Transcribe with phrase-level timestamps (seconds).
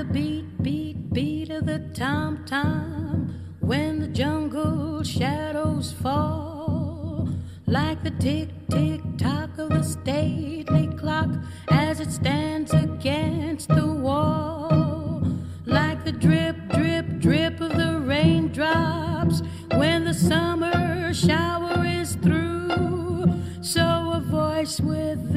[0.00, 7.28] the beat, beat, beat of the tom tom when the jungle shadows fall,
[7.66, 11.28] like the tick, tick, tock of the stately clock
[11.68, 15.22] as it stands against the wall,
[15.66, 19.42] like the drip, drip, drip of the raindrops
[19.74, 23.34] when the summer shower is through.
[23.60, 25.29] So a voice within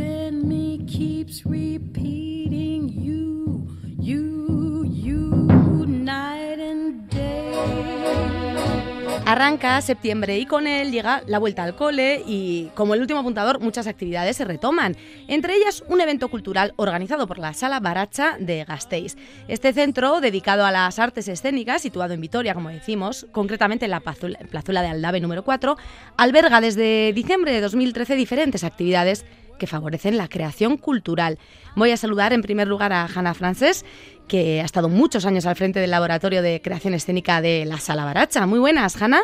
[9.34, 13.60] Arranca septiembre y con él llega la vuelta al cole y, como el último apuntador,
[13.60, 14.96] muchas actividades se retoman.
[15.28, 19.18] Entre ellas, un evento cultural organizado por la Sala Baracha de Gasteiz.
[19.48, 24.02] Este centro, dedicado a las artes escénicas, situado en Vitoria, como decimos, concretamente en la
[24.02, 24.38] plazuela,
[24.84, 25.78] de Aldave número 4,
[26.16, 29.26] alberga desde diciembre de 2013 diferentes actividades
[29.64, 31.40] que favorecen la creación cultural.
[31.78, 33.86] Voy a saludar en primer lugar a Hanna Frances,
[34.28, 38.04] que ha estado muchos años al frente del Laboratorio de Creación Escénica de la Sala
[38.04, 38.46] Baracha.
[38.46, 39.22] Muy buenas, Hanna.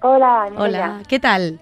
[0.00, 0.62] Hola, Emilia.
[0.62, 1.58] Hola, ¿qué tal?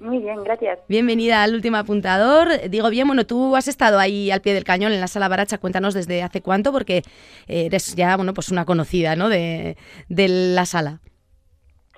[0.00, 0.80] Muy bien, gracias.
[0.86, 2.68] Bienvenida al último apuntador.
[2.68, 5.56] Digo bien, bueno, tú has estado ahí al pie del cañón en la sala Baracha.
[5.56, 7.02] Cuéntanos desde hace cuánto, porque
[7.46, 9.30] eres ya, bueno, pues una conocida, ¿no?
[9.30, 9.78] De,
[10.10, 11.00] de la sala.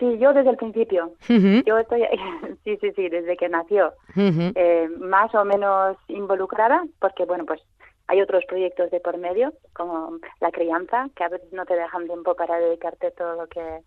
[0.03, 1.13] Sí, yo desde el principio.
[1.29, 2.03] Yo estoy,
[2.65, 7.63] sí, sí, sí, desde que nació, eh, más o menos involucrada, porque bueno, pues
[8.09, 12.07] hay otros proyectos de por medio, como la crianza, que a veces no te dejan
[12.07, 13.79] tiempo para dedicarte todo lo que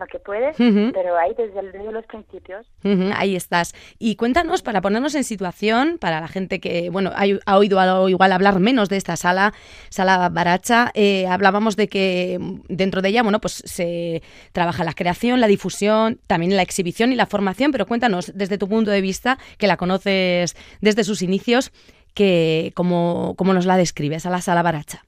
[0.00, 0.56] lo que puedes,
[0.92, 2.66] pero ahí desde, el- desde los principios.
[3.14, 3.74] Ahí estás.
[3.98, 8.32] Y cuéntanos, para ponernos en situación, para la gente que, bueno, ha, ha oído igual
[8.32, 9.52] hablar menos de esta sala,
[9.90, 15.40] sala Baracha, eh, hablábamos de que dentro de ella, bueno, pues se trabaja la creación,
[15.40, 19.38] la difusión, también la exhibición y la formación, pero cuéntanos, desde tu punto de vista,
[19.58, 21.70] que la conoces desde sus inicios,
[22.14, 25.04] que cómo, cómo nos la describes a la sala Baracha.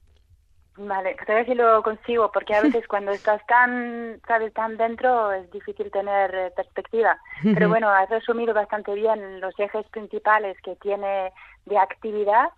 [0.75, 5.31] Vale, a ver si lo consigo, porque a veces cuando estás tan, sabes, tan dentro
[5.31, 7.17] es difícil tener eh, perspectiva.
[7.43, 11.31] Pero bueno, has resumido bastante bien los ejes principales que tiene
[11.65, 12.49] de actividad.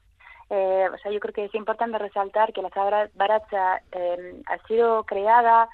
[0.50, 4.68] Eh, o sea, yo creo que es importante resaltar que la Sala Baracha eh, ha
[4.68, 5.68] sido creada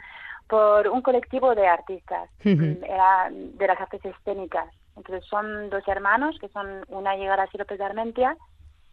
[0.48, 4.68] por un colectivo de artistas, era de las artes escénicas.
[4.98, 8.36] Entonces son dos hermanos, que son una llegada y López de Armentia,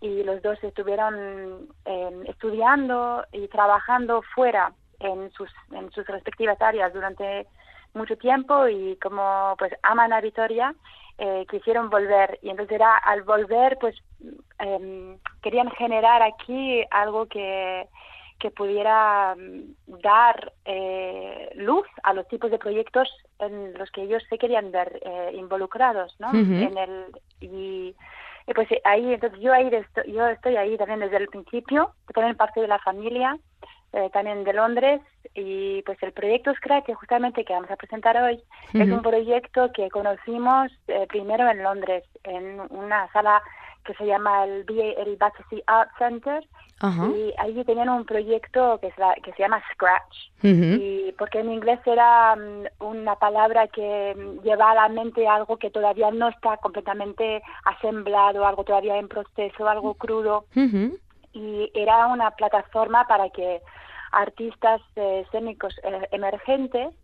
[0.01, 6.93] y los dos estuvieron eh, estudiando y trabajando fuera en sus, en sus respectivas áreas
[6.93, 7.47] durante
[7.95, 10.75] mucho tiempo y como pues aman a Vitoria,
[11.19, 13.97] eh, quisieron volver y entonces era al volver pues
[14.59, 17.89] em, querían generar aquí algo que
[18.39, 24.23] que pudiera mm, dar eh, luz a los tipos de proyectos en los que ellos
[24.29, 26.31] se querían ver eh, involucrados, ¿no?
[26.31, 27.07] En el
[27.41, 27.95] y,
[28.49, 32.37] y pues ahí entonces yo ahí esto- yo estoy ahí también desde el principio, también
[32.37, 33.37] parte de la familia,
[33.93, 35.01] eh, también de Londres
[35.35, 38.43] y pues el proyecto Scratch que justamente que vamos a presentar hoy
[38.75, 43.43] es un proyecto que conocimos eh, primero en Londres en una sala
[43.85, 46.45] que se llama el, BA el Battersea Art Center
[47.15, 50.17] y allí tenían un proyecto que, es la- que se llama Scratch
[50.79, 55.57] y porque en inglés era mm, una palabra que mm, lleva a la mente algo
[55.57, 60.45] que todavía no está completamente asemblado, algo todavía en proceso, algo crudo.
[61.33, 63.63] Y era una plataforma para que
[64.13, 66.95] artistas eh, escénicos eh, emergentes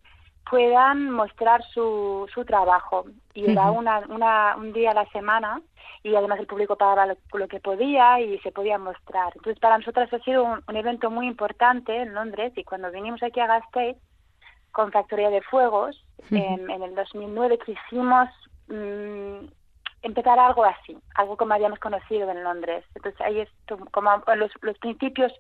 [0.49, 3.79] puedan mostrar su, su trabajo y era Ujú.
[3.81, 5.61] una, una, un día a la semana
[6.03, 9.33] y además el público pagaba lo, lo que podía y se podía mostrar.
[9.37, 13.23] Entonces para nosotras ha sido un, un evento muy importante en Londres y cuando vinimos
[13.23, 13.97] aquí a Gasteiz
[14.71, 16.37] con Factoría de Fuegos Ujú.
[16.37, 18.29] en, en el 2009 quisimos
[18.69, 19.47] mm,
[20.05, 22.85] empezar algo así, algo como habíamos conocido en Londres.
[22.95, 23.49] Entonces ahí es
[23.91, 25.33] como los, los principios,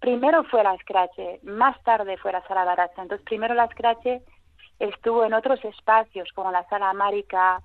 [0.00, 3.02] primero fue la Scratch, más tarde fue la Sala Baracha.
[3.02, 4.06] Entonces primero la Scratch
[4.78, 7.60] estuvo en otros espacios como la Sala América.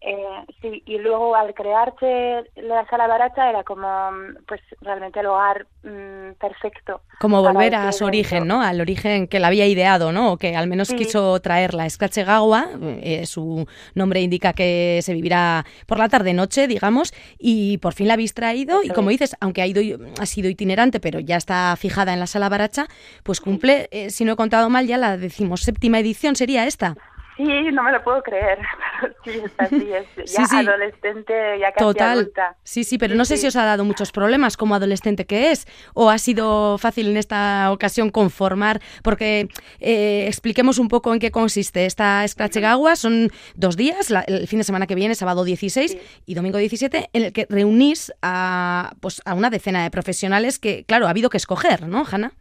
[0.00, 5.26] Eh, sí, y luego al crearse la Sala Baracha era como mm, pues realmente el
[5.26, 7.00] hogar mm, perfecto.
[7.20, 8.46] Como volver a su origen.
[8.46, 8.62] ¿no?
[8.62, 10.32] Al origen que la había ideado, ¿no?
[10.32, 10.96] O que al menos Sí.
[10.96, 11.88] quiso traerla.
[11.90, 12.68] Scratch Gawa,
[13.02, 18.14] eh, su nombre indica que se vivirá por la tarde-noche, digamos, y por fin la
[18.14, 18.82] habéis traído.
[18.84, 19.14] Y como es.
[19.18, 19.82] dices, aunque ha, ido,
[20.20, 22.86] ha sido itinerante, pero ya está fijada en la sala Baracha,
[23.24, 26.94] pues cumple, eh, si no he contado mal, ya la decimoséptima edición sería esta.
[27.38, 28.58] Sí, no me lo puedo creer,
[29.00, 32.18] pero sí, es así, es ya adolescente, ya casi Total.
[32.18, 32.56] adulta.
[32.64, 35.66] Sí, sí, pero no sé si os ha dado muchos problemas como adolescente que es,
[35.94, 39.48] o ha sido fácil en esta ocasión conformar, porque
[39.78, 44.58] eh, expliquemos un poco en qué consiste esta Scratchegagua, son dos días, la- el fin
[44.58, 45.96] de semana que viene, sábado 16
[46.26, 50.84] y domingo 17, en el que reunís a, pues, a una decena de profesionales que,
[50.84, 52.32] claro, ha habido que escoger, ¿no, Hanna?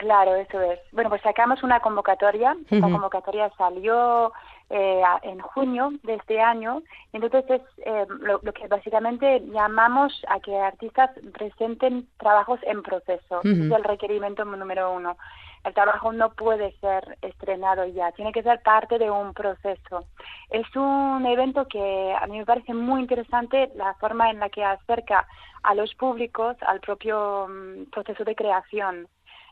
[0.00, 0.80] Claro, eso es.
[0.92, 2.56] Bueno, pues sacamos una convocatoria.
[2.70, 2.80] Ujú.
[2.80, 4.32] convocatoria salió
[4.70, 6.82] eh, en junio de este año.
[7.12, 13.40] Entonces es eh, lo, lo que básicamente llamamos a que artistas presenten trabajos en proceso.
[13.42, 15.18] Es el requerimiento número uno.
[15.64, 20.06] El trabajo no puede ser estrenado ya, tiene que ser parte de un proceso.
[20.48, 24.64] Es un evento que a mí me parece muy interesante la forma en la que
[24.64, 25.26] acerca
[25.62, 29.06] a los públicos al propio mm, proceso de creación.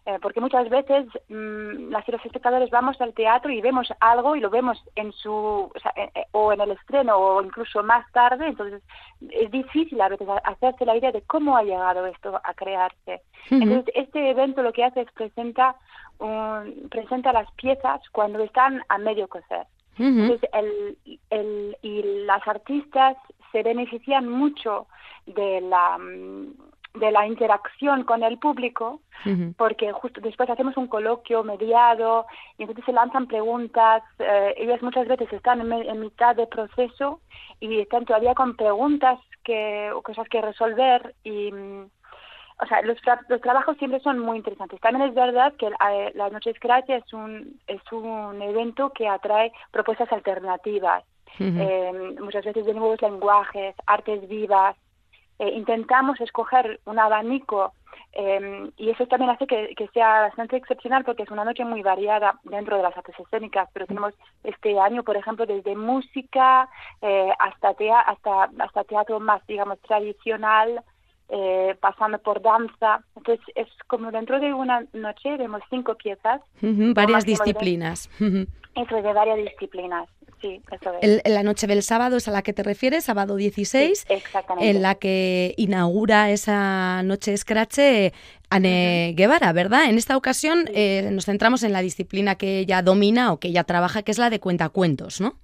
[0.09, 4.37] Eh, porque muchas veces mm, las y los espectadores vamos al teatro y vemos algo
[4.37, 7.83] y lo vemos en su o, sea, eh, eh, o en el estreno o incluso
[7.83, 8.83] más tarde entonces
[9.43, 13.21] es difícil a veces hacerse la idea de cómo ha llegado esto a crearse.
[13.51, 15.77] Entonces este evento lo que hace es presenta
[16.19, 19.67] un- presenta las piezas cuando están a medio coser.
[19.99, 20.97] Entonces, el,
[21.29, 23.17] el, y las artistas
[23.53, 24.87] se benefician mucho
[25.27, 26.55] de la, mm,
[26.95, 29.01] de la interacción con el público,
[29.57, 32.27] porque justo después hacemos un coloquio mediado
[32.57, 34.03] y entonces se lanzan preguntas.
[34.19, 37.21] eh, ellas muchas veces están en, en mitad de proceso
[37.61, 41.53] y están todavía con preguntas que, o cosas que resolver y.
[41.53, 41.87] mm,
[42.61, 44.81] o sea, los, tra- los trabajos siempre son muy interesantes.
[44.81, 49.53] También es verdad que eh, la Noche Scratch es un, es un evento que atrae
[49.71, 51.05] propuestas alternativas.
[51.61, 54.75] Eh, muchas veces de nuevos lenguajes, artes vivas.
[55.39, 57.73] Eh, intentamos escoger un abanico
[58.13, 61.83] eh, y eso también hace que, que sea bastante excepcional porque es una noche muy
[61.83, 66.69] variada dentro de las artes escénicas, pero tenemos este año, por ejemplo, desde música
[67.03, 70.83] eh, hasta, tea- hasta, hasta teatro más, digamos, tradicional,
[71.29, 73.05] eh, pasando por danza.
[73.15, 76.41] Entonces, es como dentro de una noche vemos cinco piezas,
[76.95, 77.53] Varias de-
[78.87, 80.09] de varias disciplinas.
[80.41, 81.21] Sí, eso es.
[81.25, 84.71] El- la noche del sábado es a la que te refieres, sábado 16, Sí, exactamente.
[84.71, 88.13] en la que inaugura esa noche Scratch eh,
[88.51, 89.87] Anne Guevara, ¿verdad?
[89.87, 93.65] En esta ocasión eh, nos centramos en la disciplina que ella domina o que ella
[93.65, 95.35] trabaja, que es la de cuentacuentos, ¿no?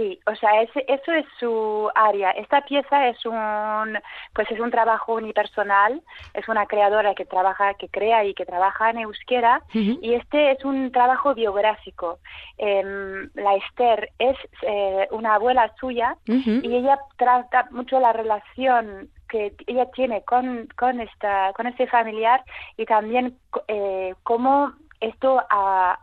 [0.00, 2.30] Sí, o sea, ese, eso es su área.
[2.30, 3.98] Esta pieza es un,
[4.32, 6.00] pues es un trabajo unipersonal,
[6.32, 10.64] es una creadora que trabaja, que crea y que trabaja en euskera, y este es
[10.64, 12.18] un trabajo biográfico.
[12.56, 19.52] Em, la Esther es eh, una abuela suya y ella trata mucho la relación que
[19.66, 22.42] ella tiene con, con esta con este familiar
[22.78, 23.36] y también
[23.68, 25.98] eh, cómo esto ah,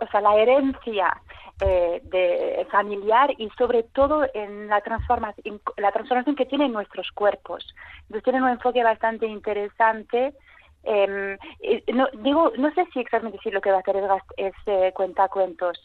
[0.00, 1.20] o sea la herencia
[1.60, 7.74] eh, de familiar y sobre todo en la transformación la transformación que tienen nuestros cuerpos.
[8.02, 10.34] Entonces tienen un enfoque bastante interesante.
[10.82, 14.04] Em, eh, no digo no sé si exactamente si lo que va a hacer es,
[14.38, 15.78] es eh, cuentacuentos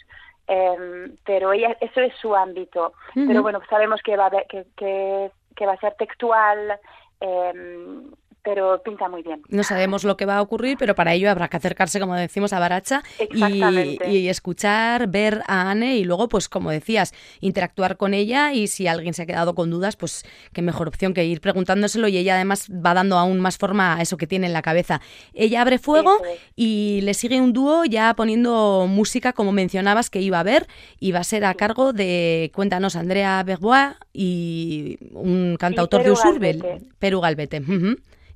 [0.48, 2.94] em, pero ella eso es su ámbito.
[3.28, 6.80] Pero bueno sabemos que va a haber- que, que, que va a ser textual
[7.20, 8.12] em,
[8.46, 11.48] pero pinta muy bien No sabemos lo que va a ocurrir, pero para ello habrá
[11.48, 13.02] que acercarse, como decimos, a Baracha
[13.32, 18.88] y, escuchar, ver a Anne y luego, pues como decías, interactuar con ella y si
[18.88, 22.36] alguien se ha quedado con dudas, pues qué mejor opción que ir preguntándoselo y ella
[22.36, 25.02] además va dando aún más forma a eso que tiene en la cabeza.
[25.34, 26.40] Ella abre fuego es.
[26.56, 30.68] y le sigue un dúo ya poniendo música, como mencionabas, que iba a ver
[31.00, 36.60] y va a ser a cargo de, cuéntanos, Andrea Berbois y un cantautor de Usurbel,
[36.60, 36.86] Galvete.
[37.00, 37.62] Perú Galvete.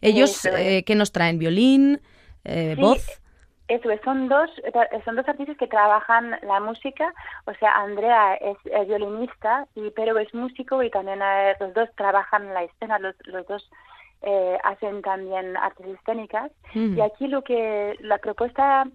[0.01, 1.39] Ellos, eh, ¿qué nos traen?
[1.39, 2.01] ¿Violín?
[2.45, 3.21] Eh, Sí, ¿Voz?
[3.67, 4.49] Eso es, son dos,
[5.05, 7.13] son dos artistas que trabajan la música,
[7.45, 12.51] o sea, Andrea es, violinista y Pero es músico y también eh, los dos trabajan
[12.51, 13.69] la escena, los, los dos
[14.21, 16.51] eh, hacen también artes escénicas.
[16.73, 16.97] Mm.
[16.97, 18.85] Y aquí lo que, la propuesta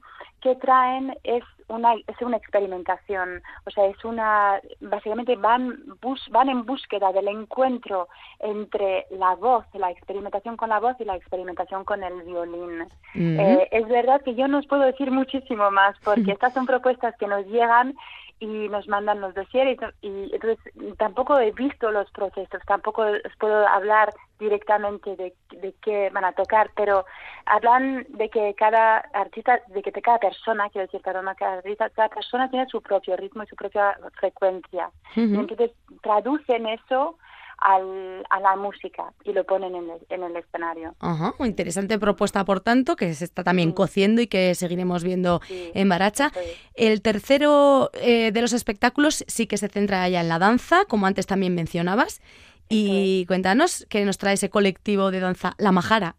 [0.44, 6.50] que traen es una, es una experimentación, o sea, es una, básicamente van, bus, van
[6.50, 8.08] en búsqueda del encuentro
[8.40, 12.86] entre la voz, la experimentación con la voz y la experimentación con el violín.
[13.14, 17.16] Eh, es verdad que yo no os puedo decir muchísimo más porque estas son propuestas
[17.16, 17.96] que nos llegan
[18.44, 20.58] y nos mandan los dosieres y, y entonces
[20.98, 26.32] tampoco he visto los procesos, tampoco os puedo hablar directamente de, de qué van a
[26.32, 27.04] tocar, pero
[27.46, 31.88] hablan de que cada artista, de que cada persona, quiero decir, cada, una- cada artista,
[31.90, 34.90] cada persona tiene su propio ritmo y su propia frecuencia.
[35.14, 35.40] Y Ujú.
[35.40, 35.70] entonces
[36.02, 37.16] traducen eso
[37.64, 40.94] a la música y lo ponen en el, en el escenario.
[41.00, 45.88] Ajá, interesante propuesta, por tanto, que se está también cociendo y que seguiremos viendo en
[45.88, 46.30] Baracha.
[46.74, 51.06] El tercero eh, de los espectáculos sí que se centra ya en la danza, como
[51.06, 52.20] antes también mencionabas.
[52.68, 56.16] Y cuéntanos qué nos trae ese colectivo de danza La Majara.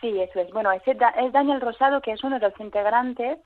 [0.00, 0.50] Sí, eso es.
[0.52, 3.38] Bueno, es, es Daniel Rosado, que es uno de los integrantes.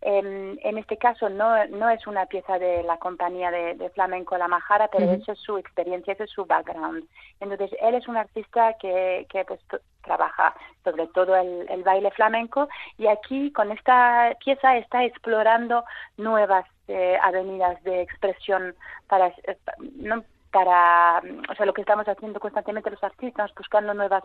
[0.00, 4.88] en este caso no, no es una pieza de la compañía de, flamenco La Majara,
[4.88, 7.04] pero esa es su experiencia, ese es su background.
[7.40, 9.60] Entonces, él es un artista que, que pues,
[10.02, 15.84] trabaja sobre todo el, el, baile flamenco y aquí con esta pieza está explorando
[16.16, 18.74] nuevas eh, avenidas de expresión
[19.08, 19.58] para, eh,
[19.96, 24.22] no, para, o sea, lo que estamos haciendo constantemente los artistas, buscando nuevas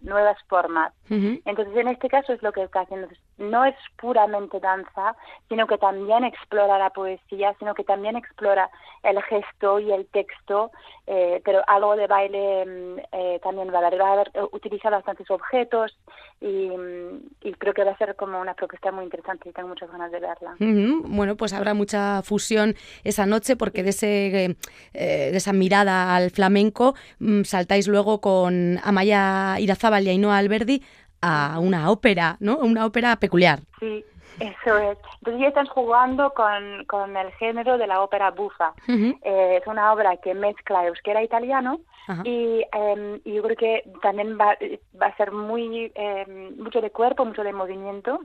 [0.00, 0.92] nuevas formas.
[1.08, 3.08] Entonces, en este caso es lo que está haciendo.
[3.40, 5.16] No es puramente danza,
[5.48, 8.70] sino que también explora la poesía, sino que también explora
[9.02, 10.70] el gesto y el texto,
[11.06, 14.30] eh, pero algo de baile mm, eh, también va a haber.
[14.34, 15.96] Eh, utiliza bastantes objetos
[16.40, 19.68] y, mm, y, creo que va a ser como una propuesta muy interesante y tengo
[19.68, 20.56] muchas ganas de verla.
[20.58, 24.56] Bueno, pues habrá mucha fusión esa noche porque de ese
[24.92, 30.82] esa mirada al flamenco, mm, saltáis luego con Amaya Irazábal y Ainhoa Alberdi
[31.22, 32.58] a una ópera, ¿no?
[32.58, 33.60] Una ópera peculiar.
[33.78, 34.04] Sí,
[34.38, 34.98] eso es.
[35.18, 38.72] Entonces ya están jugando con, con el género de la ópera bufa.
[38.88, 41.80] Eh, es una obra que mezcla euskera e italiano
[42.24, 44.56] y, eh, y, yo creo que también va,
[45.00, 48.20] va a ser muy eh, mucho de cuerpo, mucho de movimiento.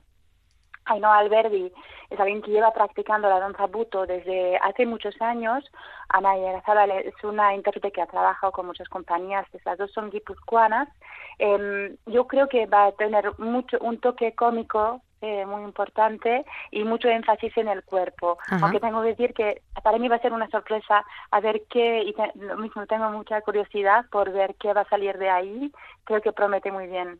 [0.86, 1.72] Ainhoa Alberdi
[2.10, 5.64] es alguien que lleva practicando la danza buto desde hace muchos años.
[6.10, 10.88] Ana Yerazabal es una intérprete que ha trabajado con muchas compañías, las dos son guipuzcoanas.
[11.40, 16.84] Eh, yo creo que va a tener mucho un toque cómico eh, muy importante y
[16.84, 18.38] mucho énfasis en el cuerpo.
[18.62, 22.04] Aunque tengo que decir que para mí va a ser una sorpresa a ver qué,
[22.04, 25.72] y lo mismo tengo mucha curiosidad por ver qué va a salir de ahí.
[26.04, 27.20] Creo que promete muy bien.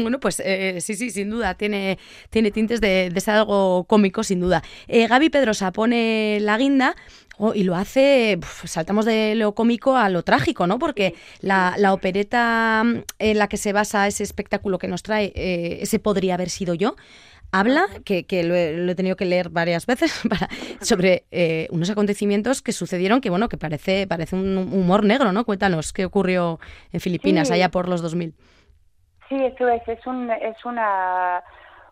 [0.00, 1.98] Bueno, pues eh, sí, sí, sin duda, tiene,
[2.30, 4.62] tiene tintes de, ser algo cómico, sin duda.
[4.86, 6.94] Eh, Gaby Pedrosa pone la guinda
[7.38, 10.78] oh, y lo hace, saltamos de lo cómico a lo trágico, ¿no?
[10.78, 12.84] Porque la, la, opereta
[13.18, 16.94] en la que se basa ese espectáculo que nos trae, ese podría haber sido yo,
[17.52, 20.48] habla, que, que lo, he, tenido que leer varias veces, para,
[20.80, 25.44] sobre eh, unos acontecimientos que sucedieron que, bueno, que parece, parece un humor negro, ¿no?
[25.44, 26.58] Cuéntanos qué ocurrió
[26.92, 28.34] en Filipinas allá por los 2000.
[29.28, 31.42] Sí, eso es, es, un, es una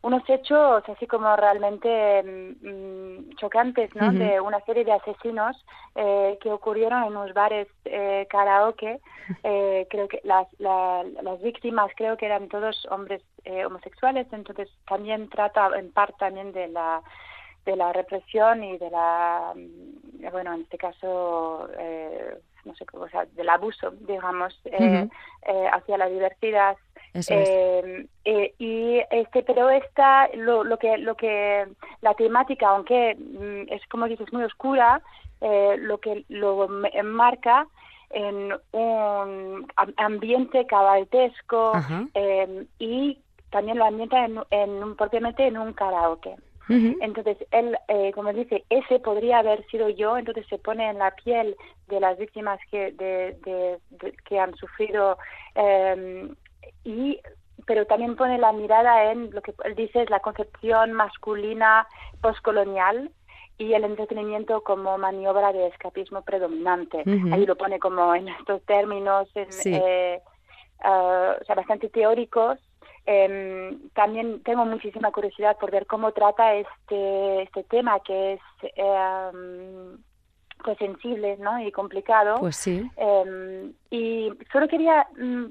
[0.02, 4.12] unos hechos así como realmente mm, chocantes, ¿no?
[4.12, 5.56] De una serie de asesinos
[5.94, 9.00] eh, que ocurrieron en unos bares eh, karaoke.
[9.44, 15.28] Eh, creo que las, las víctimas creo que eran todos hombres eh, homosexuales, entonces también
[15.30, 17.02] trata en parte también de la
[17.64, 23.04] de la represión y de la mm, bueno en este caso eh, no sé cómo
[23.04, 25.08] o sea del abuso digamos eh,
[25.46, 26.76] eh, hacia la diversidad.
[27.14, 31.66] Eh, eh, y este pero esta lo, lo que lo que
[32.02, 35.00] la temática aunque mm, es como dices muy oscura
[35.40, 37.66] eh, lo que lo enmarca
[38.10, 41.72] en un ambiente cabaltesco
[42.14, 43.18] eh, y
[43.50, 46.36] también lo ambienta en, en un, propiamente en un karaoke.
[46.70, 51.12] Entonces, él, eh, como dice, ese podría haber sido yo, entonces se pone en la
[51.12, 55.16] piel de las víctimas que, de, de, que han sufrido
[55.54, 56.28] eh,
[56.84, 57.20] y
[57.66, 61.86] pero también pone la mirada en lo que él dice es la concepción masculina
[62.22, 63.10] postcolonial
[63.58, 67.02] y el entretenimiento como maniobra de escapismo predominante.
[67.32, 70.20] Ahí lo pone como en estos términos, eh,
[70.80, 72.58] ah, o sea, bastante teóricos.
[73.10, 78.40] Em, también tengo muchísima curiosidad por ver cómo trata este, este tema que es
[78.76, 79.96] eh,
[80.62, 81.60] pues sensible ¿no?
[81.60, 82.36] y complicado.
[82.38, 82.88] Pues sí.
[82.96, 85.44] Eh, y solo quería mm,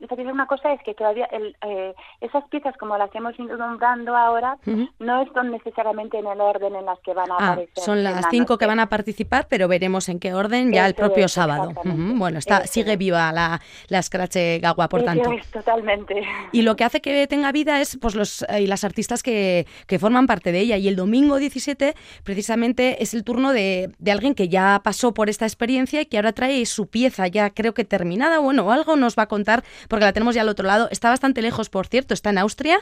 [0.00, 3.56] decir una cosa, es que todavía el, eh, esas piezas como las que hemos ido
[3.56, 4.58] nombrando ahora
[4.98, 7.84] no están necesariamente en el orden en las que van a ah, aparecer.
[7.84, 11.28] Son las cinco que van a participar, pero veremos en qué orden ya el propio
[11.28, 11.72] sábado.
[11.84, 15.30] Bueno, está sigue viva la, la Scratch Gagua, por tanto.
[15.52, 16.22] totalmente.
[16.50, 19.66] Y lo que hace que tenga vida es pues los eh, y las artistas que,
[19.86, 20.76] que forman parte de ella.
[20.78, 21.94] Y el domingo 17
[22.24, 26.16] precisamente es el turno de, de alguien que ya pasó por esta experiencia y que
[26.16, 30.04] ahora trae su pieza, ya creo que terminada, bueno, algo nos va a contar porque
[30.04, 30.88] la tenemos ya al otro lado.
[30.90, 32.78] Está bastante lejos, por cierto, está en Austria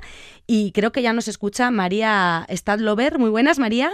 [0.46, 3.18] y creo que ya nos escucha María Stadlover.
[3.18, 3.90] Muy buenas, María.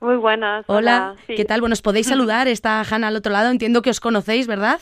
[0.00, 0.64] Muy buenas.
[0.68, 1.60] Hola, ¿qué tal?
[1.60, 4.80] Bueno, os podéis saludar, está Hanna al otro lado, entiendo que os conocéis, ¿verdad?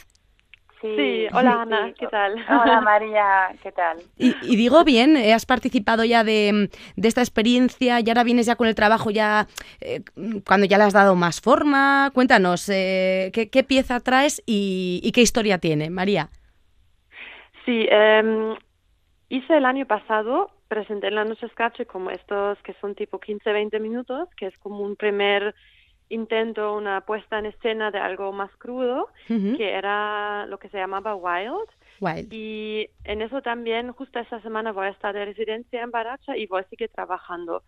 [0.83, 2.35] Sí, hola Ana, ¿qué tal?
[2.49, 3.99] Hola María, ¿qué tal?
[4.19, 8.67] Y, digo bien, eh, has participado ya de, esta experiencia y ahora vienes ya con
[8.67, 9.47] el trabajo ya
[9.81, 10.01] eh,
[10.45, 12.11] cuando ya le has dado más forma.
[12.13, 16.31] Cuéntanos, eh, ¿qué, pieza traes y, qué historia tiene, María?
[17.65, 18.57] Sí, em,
[19.29, 23.79] hice el año pasado, presenté en la noche Scratch como estos que son tipo 15-20
[23.79, 25.55] minutos, que es como un primer
[26.13, 31.15] intento una puesta en escena de algo más crudo, que era lo que se llamaba
[31.15, 31.69] Wild.
[32.33, 36.47] Y en eso también, justo esta semana voy a estar de residencia en Baracha y
[36.47, 37.63] voy a seguir trabajando.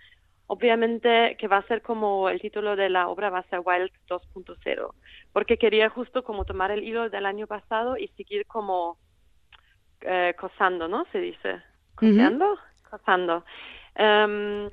[0.46, 3.90] Obviamente que va a ser como el título de la obra va a ser Wild
[4.08, 4.92] 2.0,
[5.32, 8.98] porque quería justo como tomar el hilo del año pasado y seguir como
[10.02, 11.06] eh, cosando, ¿no?
[11.12, 11.62] Se dice.
[11.94, 12.58] ¿Coseando?
[12.90, 13.44] Cosando.
[13.94, 14.68] Em,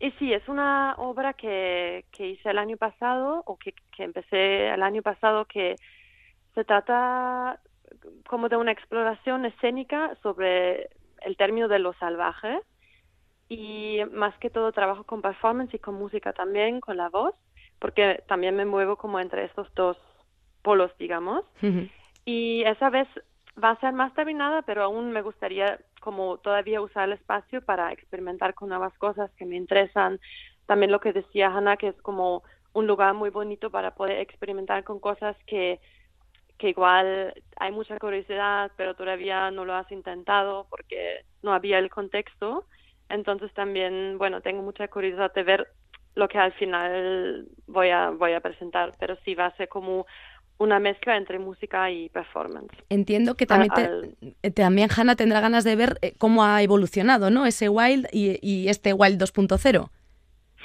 [0.00, 4.68] y sí, es una obra que, que hice el año pasado o que, que empecé
[4.68, 5.76] el año pasado que
[6.54, 7.60] se trata
[8.26, 10.88] como de una exploración escénica sobre
[11.22, 12.60] el término de lo salvaje
[13.48, 17.34] y más que todo trabajo con performance y con música también, con la voz,
[17.78, 19.96] porque también me muevo como entre estos dos
[20.62, 21.44] polos, digamos.
[22.24, 23.06] Y esa vez
[23.62, 27.90] va a ser más terminada, pero aún me gustaría como todavía usar el espacio para
[27.90, 30.20] experimentar con nuevas cosas que me interesan.
[30.66, 32.42] También lo que decía Hannah, que es como
[32.74, 35.80] un lugar muy bonito para poder experimentar con cosas que,
[36.58, 41.88] que igual hay mucha curiosidad, pero todavía no lo has intentado porque no había el
[41.88, 42.66] contexto.
[43.08, 45.68] Entonces también, bueno, tengo mucha curiosidad de ver
[46.14, 50.04] lo que al final voy a, voy a presentar, pero sí va a ser como
[50.58, 52.72] una mezcla entre música y performance.
[52.88, 53.72] Entiendo que también,
[54.42, 57.46] eh, también Hannah tendrá ganas de ver eh, cómo ha evolucionado, ¿no?
[57.46, 59.90] Ese Wild y, este Wild 2.0.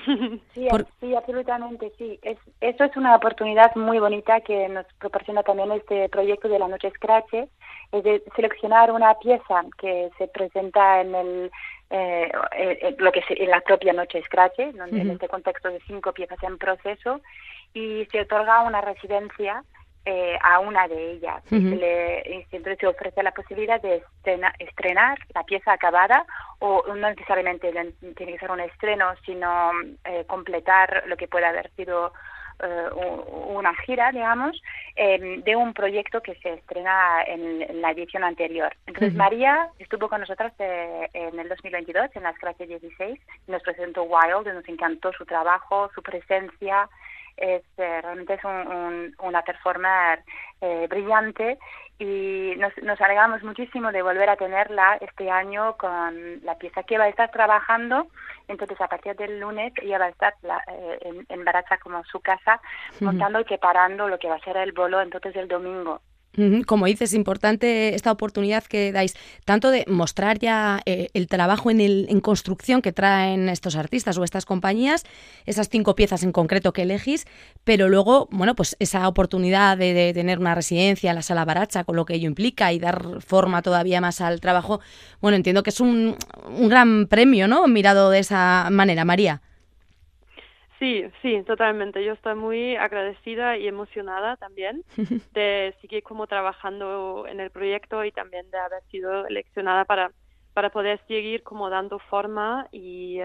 [0.55, 0.67] Sí,
[1.00, 2.19] sí, absolutamente, sí.
[2.24, 6.67] Es, eso es una oportunidad muy bonita que nos proporciona también este proyecto de la
[6.67, 11.51] Noche Scratch, es de seleccionar una pieza que se presenta en el
[11.91, 16.58] eh, lo que en la propia Noche Scratch, en este contexto de cinco piezas en
[16.58, 17.22] proceso,
[17.74, 19.63] y se otorga una residencia
[20.11, 21.43] eh, a una de ellas.
[21.51, 24.01] le, siempre se ofrece la posibilidad de
[24.57, 26.25] estrenar la pieza acabada
[26.57, 27.71] o no necesariamente
[28.17, 29.69] tiene que ser un estreno, sino
[30.05, 32.11] eh, completar lo que puede haber sido
[32.63, 32.89] eh,
[33.49, 34.59] una gira, digamos,
[34.95, 38.75] em, de un proyecto que se estrena en, la edición anterior.
[38.87, 44.51] Entonces, María estuvo con nosotras en el 2022, en la Scratch 16, nos presentó Wild,
[44.55, 46.89] nos encantó su trabajo, su presencia,
[47.39, 50.24] es, eh, realmente es un, una performer
[50.62, 51.58] eh, brillante
[51.98, 56.98] y nos, nos alegramos muchísimo de volver a tenerla este año con la pieza que
[56.98, 58.07] va a estar trabajando.
[58.48, 62.20] Entonces, a partir del lunes ella va a estar eh, en, en Baracha como su
[62.22, 62.61] casa,
[63.01, 66.01] montando y preparando lo que va a ser el bolo entonces el domingo.
[66.65, 71.71] Como dices, es importante esta oportunidad que dais, tanto de mostrar ya eh, el trabajo
[71.71, 75.05] en, el, en construcción que traen estos artistas o estas compañías,
[75.45, 77.25] esas cinco piezas en concreto que elegís,
[77.63, 81.95] pero luego, bueno, pues esa oportunidad de, tener una residencia en la sala Baracha, con
[81.95, 84.79] lo que ello implica y dar forma todavía más al trabajo,
[85.21, 86.15] bueno, entiendo que es un,
[86.57, 87.67] un gran premio, ¿no?
[87.67, 89.41] Mirado de esa manera, María.
[90.79, 92.03] Sí, sí, totalmente.
[92.05, 94.83] Yo estoy muy agradecida y emocionada también
[95.33, 100.11] de seguir como trabajando en el proyecto y también de haber sido eleccionada para,
[100.53, 103.20] para poder seguir como dando forma y,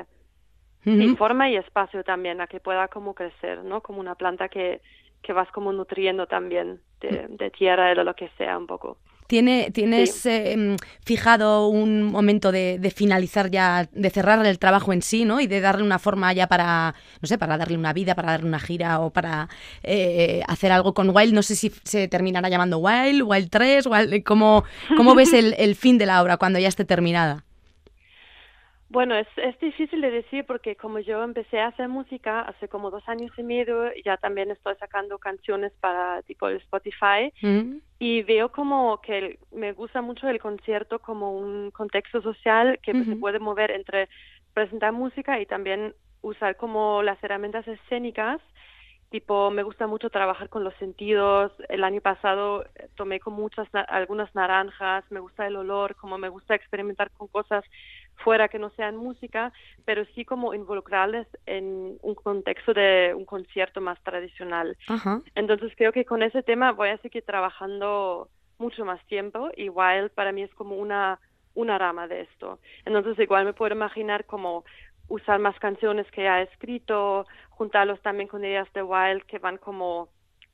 [1.17, 3.81] forma y espacio también a que pueda como crecer, ¿no?
[3.83, 4.83] Como una planta que,
[5.23, 8.99] que vas como nutriendo también de, de tierra o de lo que sea un poco.
[9.27, 15.25] ¿Tiene, ¿Tienes em, fijado un momento de, finalizar ya, de cerrar el trabajo en sí,
[15.25, 15.41] ¿no?
[15.41, 18.49] Y de darle una forma ya para, no sé, para darle una vida, para darle
[18.49, 19.49] una gira o para
[19.83, 21.33] eh, hacer algo con Wild.
[21.33, 24.65] No sé si se terminará llamando Wild, Wild 3, Wild, ¿cómo,
[24.97, 27.45] cómo ves el, el fin de la obra cuando ya esté terminada?
[28.88, 32.90] Bueno, es, es difícil de decir porque como yo empecé a hacer música hace como
[32.90, 37.77] dos años y medio, ya también estoy sacando canciones para tipo el Spotify mm.
[37.99, 43.16] y veo como que me gusta mucho el concierto como un contexto social que se
[43.16, 44.09] puede mover entre
[44.53, 48.40] presentar música y también usar como las herramientas escénicas.
[49.11, 51.53] Tipo me gusta mucho trabajar con los sentidos.
[51.68, 52.64] El año pasado
[52.97, 57.64] tomé con muchas algunas naranjas me gusta el olor como me gusta experimentar con cosas
[58.16, 59.53] fuera que no sean música,
[59.85, 64.77] pero sí como involucrarles en un contexto de un concierto más tradicional.
[65.35, 70.11] Entonces creo que con ese tema voy a seguir trabajando mucho más tiempo y Wild
[70.11, 71.18] para mí es como una,
[71.55, 72.61] una rama de esto.
[72.85, 74.64] Entonces igual me puedo imaginar como
[75.09, 80.09] usar más canciones que ha escrito, juntarlos también con ideas de Wild que van como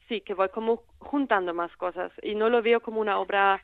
[0.08, 3.62] sí, que voy como juntando más cosas y no lo veo como una obra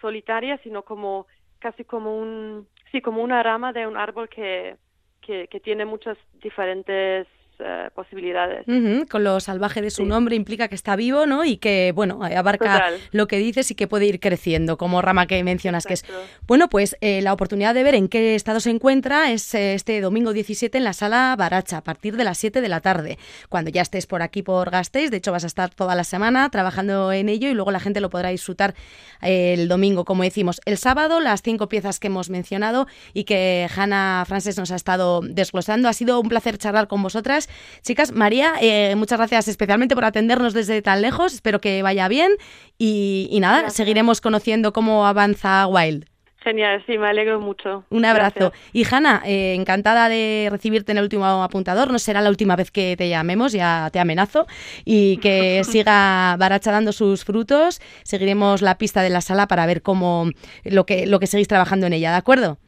[0.00, 1.26] solitaria, sino como
[1.58, 4.76] casi como un, sí, como una rama de un árbol que,
[5.20, 7.26] que, que tiene muchas diferentes
[7.64, 8.66] eh, posibilidades.
[9.08, 11.44] Con lo salvaje de su nombre implica que está vivo, ¿no?
[11.44, 15.26] Y que, bueno, eh, abarca lo que dices y que puede ir creciendo, como rama
[15.26, 16.04] que mencionas que es.
[16.46, 20.32] Bueno, pues eh, la oportunidad de ver en qué estado se encuentra es este domingo
[20.32, 23.18] 17 en la sala Baracha, a partir de las 7 de la tarde.
[23.48, 26.50] Cuando ya estés por aquí por Gasteiz, de hecho vas a estar toda la semana
[26.50, 28.74] trabajando en ello y luego la gente lo podrá disfrutar
[29.20, 30.60] el domingo, como decimos.
[30.64, 35.20] El sábado, las cinco piezas que hemos mencionado y que Hanna Frances nos ha estado
[35.22, 35.88] desglosando.
[35.88, 37.48] Ha sido un placer charlar con vosotras
[37.82, 41.34] Chicas, María, eh, muchas gracias especialmente por atendernos desde tan lejos.
[41.34, 42.32] Espero que vaya bien
[42.78, 46.06] y, nada, seguiremos conociendo cómo avanza Wild.
[46.42, 47.84] Genial, sí, me alegro mucho.
[47.88, 48.52] Un abrazo.
[48.72, 51.92] Y Hanna, eh, encantada de recibirte en el último apuntador.
[51.92, 54.46] No será la última vez que te llamemos, ya te amenazo.
[54.84, 57.80] Y que siga Baracha dando sus frutos.
[58.02, 60.30] Seguiremos la pista de la sala para ver cómo
[60.64, 62.58] lo que, lo que seguís trabajando en ella, ¿de acuerdo?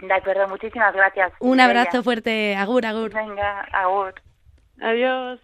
[0.00, 1.32] De acuerdo, muchísimas gracias.
[1.40, 2.56] Un abrazo fuerte.
[2.56, 3.12] Agur, agur.
[3.12, 4.14] Venga, agur.
[4.80, 5.40] Adiós.